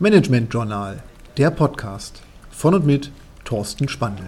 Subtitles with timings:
[0.00, 1.02] Management Journal,
[1.36, 3.10] der Podcast von und mit
[3.44, 4.22] Thorsten Spandl.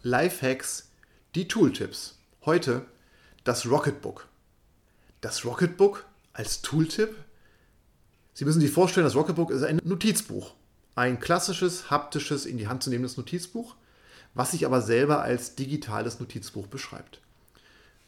[0.00, 0.88] Lifehacks,
[1.34, 2.16] die Tooltips.
[2.46, 2.86] Heute
[3.44, 4.26] das Rocketbook.
[5.20, 7.14] Das Rocketbook als Tooltip?
[8.32, 10.54] Sie müssen sich vorstellen, das Rocketbook ist ein Notizbuch.
[10.94, 13.76] Ein klassisches, haptisches, in die Hand zu nehmendes Notizbuch,
[14.32, 17.20] was sich aber selber als digitales Notizbuch beschreibt.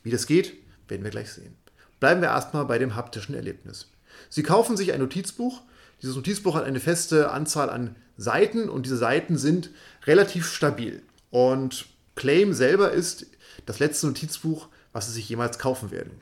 [0.04, 0.54] Wie das geht,
[0.86, 1.56] werden wir gleich sehen.
[1.98, 3.90] Bleiben wir erstmal bei dem haptischen Erlebnis.
[4.28, 5.62] Sie kaufen sich ein Notizbuch.
[6.02, 9.70] Dieses Notizbuch hat eine feste Anzahl an Seiten und diese Seiten sind
[10.06, 11.02] relativ stabil.
[11.30, 13.26] Und Claim selber ist
[13.66, 16.12] das letzte Notizbuch, was Sie sich jemals kaufen werden.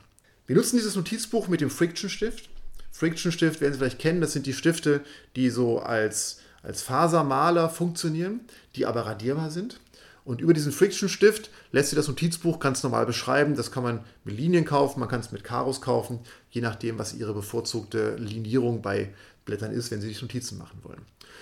[0.47, 2.49] Wir nutzen dieses Notizbuch mit dem Friction Stift.
[2.91, 5.01] Friction Stift werden Sie vielleicht kennen, das sind die Stifte,
[5.35, 8.41] die so als, als Fasermaler funktionieren,
[8.75, 9.79] die aber radierbar sind.
[10.25, 13.55] Und über diesen Friction-Stift lässt sich das Notizbuch ganz normal beschreiben.
[13.55, 17.13] Das kann man mit Linien kaufen, man kann es mit Karos kaufen, je nachdem, was
[17.13, 19.13] Ihre bevorzugte Linierung bei
[19.45, 21.01] Blättern ist, wenn Sie sich Notizen machen wollen.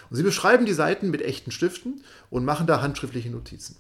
[0.10, 3.78] Und Sie beschreiben die Seiten mit echten Stiften und machen da handschriftliche Notizen.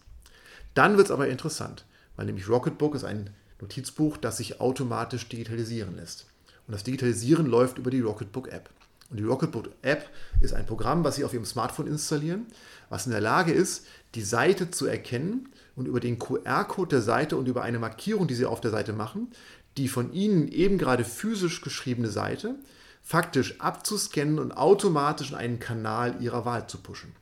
[0.75, 5.95] Dann wird es aber interessant, weil nämlich Rocketbook ist ein Notizbuch, das sich automatisch digitalisieren
[5.95, 6.27] lässt.
[6.67, 8.69] Und das Digitalisieren läuft über die Rocketbook-App.
[9.11, 10.09] Und die Rocketbook-App
[10.39, 12.45] ist ein Programm, was Sie auf Ihrem Smartphone installieren,
[12.89, 17.35] was in der Lage ist, die Seite zu erkennen und über den QR-Code der Seite
[17.35, 19.31] und über eine Markierung, die Sie auf der Seite machen,
[19.77, 22.55] die von Ihnen eben gerade physisch geschriebene Seite
[23.03, 27.13] faktisch abzuscannen und automatisch in einen Kanal Ihrer Wahl zu pushen.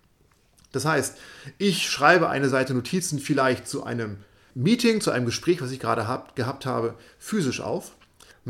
[0.72, 1.18] Das heißt,
[1.58, 4.18] ich schreibe eine Seite Notizen vielleicht zu einem
[4.54, 7.94] Meeting, zu einem Gespräch, was ich gerade hab, gehabt habe, physisch auf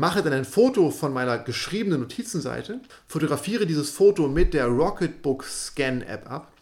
[0.00, 6.00] mache dann ein Foto von meiner geschriebenen Notizenseite, fotografiere dieses Foto mit der Rocketbook Scan
[6.00, 6.52] App ab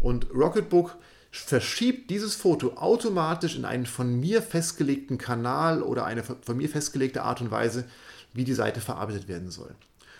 [0.00, 0.96] und Rocketbook
[1.32, 7.22] verschiebt dieses Foto automatisch in einen von mir festgelegten Kanal oder eine von mir festgelegte
[7.22, 7.84] Art und Weise,
[8.32, 9.74] wie die Seite verarbeitet werden soll.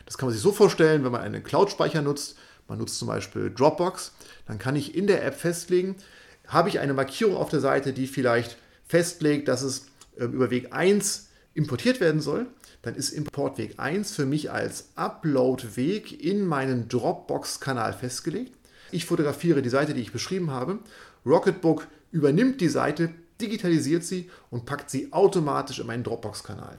[0.04, 2.36] Das kann man sich so vorstellen, wenn man einen Cloud-Speicher nutzt,
[2.66, 4.14] man nutzt zum Beispiel Dropbox,
[4.48, 5.94] dann kann ich in der App festlegen,
[6.48, 9.86] habe ich eine Markierung auf der Seite, die vielleicht festlegt, dass es
[10.18, 12.46] ähm, über Weg 1 importiert werden soll,
[12.84, 18.52] dann ist Importweg 1 für mich als Uploadweg in meinen Dropbox-Kanal festgelegt.
[18.90, 20.78] Ich fotografiere die Seite, die ich beschrieben habe.
[21.24, 26.78] Rocketbook übernimmt die Seite, digitalisiert sie und packt sie automatisch in meinen Dropbox-Kanal.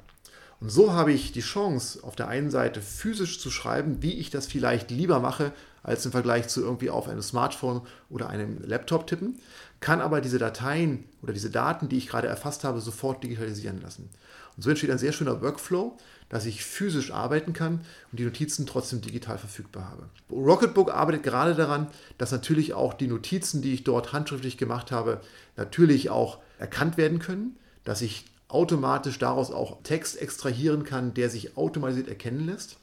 [0.62, 4.30] Und so habe ich die Chance, auf der einen Seite physisch zu schreiben, wie ich
[4.30, 5.52] das vielleicht lieber mache,
[5.86, 9.40] als im Vergleich zu irgendwie auf einem Smartphone oder einem Laptop tippen,
[9.80, 14.10] kann aber diese Dateien oder diese Daten, die ich gerade erfasst habe, sofort digitalisieren lassen.
[14.56, 15.98] Und so entsteht ein sehr schöner Workflow,
[16.30, 17.82] dass ich physisch arbeiten kann
[18.12, 20.10] und die Notizen trotzdem digital verfügbar habe.
[20.32, 25.22] Rocketbook arbeitet gerade daran, dass natürlich auch die Notizen, die ich dort handschriftlich gemacht habe,
[25.56, 31.58] natürlich auch erkannt werden können, dass ich automatisch daraus auch Text extrahieren kann, der sich
[31.58, 32.78] automatisiert erkennen lässt.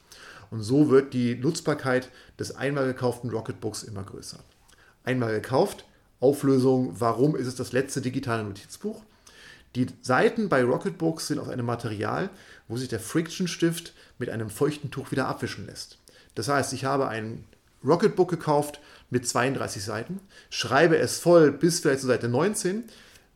[0.52, 4.38] Und so wird die Nutzbarkeit des einmal gekauften Rocketbooks immer größer.
[5.02, 5.86] Einmal gekauft,
[6.20, 9.02] Auflösung, warum ist es das letzte digitale Notizbuch?
[9.76, 12.28] Die Seiten bei Rocketbooks sind aus einem Material,
[12.68, 15.96] wo sich der Friction-Stift mit einem feuchten Tuch wieder abwischen lässt.
[16.34, 17.44] Das heißt, ich habe ein
[17.82, 20.20] Rocketbook gekauft mit 32 Seiten,
[20.50, 22.84] schreibe es voll bis vielleicht zur Seite 19,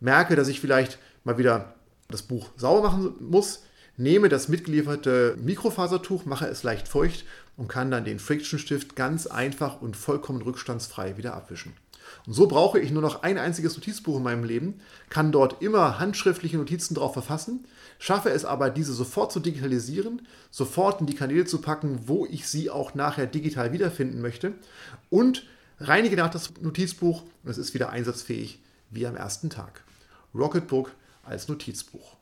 [0.00, 1.76] merke, dass ich vielleicht mal wieder
[2.08, 3.62] das Buch sauber machen muss,
[3.96, 7.24] nehme das mitgelieferte Mikrofasertuch, mache es leicht feucht
[7.56, 11.74] und kann dann den Friction-Stift ganz einfach und vollkommen rückstandsfrei wieder abwischen.
[12.26, 15.98] Und so brauche ich nur noch ein einziges Notizbuch in meinem Leben, kann dort immer
[15.98, 17.66] handschriftliche Notizen drauf verfassen,
[17.98, 22.48] schaffe es aber, diese sofort zu digitalisieren, sofort in die Kanäle zu packen, wo ich
[22.48, 24.52] sie auch nachher digital wiederfinden möchte
[25.10, 25.44] und
[25.80, 29.82] reinige nach das Notizbuch und es ist wieder einsatzfähig wie am ersten Tag.
[30.34, 30.92] Rocketbook
[31.22, 32.15] als Notizbuch.